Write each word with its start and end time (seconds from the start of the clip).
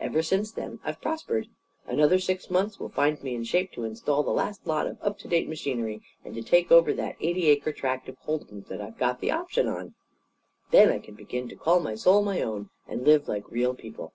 Ever 0.00 0.24
since 0.24 0.50
then 0.50 0.80
I've 0.82 1.00
prospered. 1.00 1.46
Another 1.86 2.18
six 2.18 2.50
months 2.50 2.80
will 2.80 2.88
find 2.88 3.22
me 3.22 3.36
in 3.36 3.44
shape 3.44 3.70
to 3.74 3.84
install 3.84 4.24
the 4.24 4.32
last 4.32 4.66
lot 4.66 4.88
of 4.88 4.98
up 5.00 5.18
to 5.18 5.28
date 5.28 5.48
machinery 5.48 6.02
and 6.24 6.34
to 6.34 6.42
take 6.42 6.72
over 6.72 6.92
that 6.94 7.14
eighty 7.20 7.46
acre 7.48 7.70
tract 7.70 8.08
of 8.08 8.18
Holden's 8.18 8.66
that 8.70 8.80
I've 8.82 8.98
got 8.98 9.20
the 9.20 9.30
option 9.30 9.68
on. 9.68 9.94
Then 10.72 10.88
I 10.90 10.98
can 10.98 11.14
begin 11.14 11.48
to 11.50 11.54
call 11.54 11.78
my 11.78 11.94
soul 11.94 12.22
my 12.24 12.42
own 12.42 12.70
and 12.88 13.04
live 13.04 13.28
like 13.28 13.48
real 13.52 13.72
people. 13.74 14.12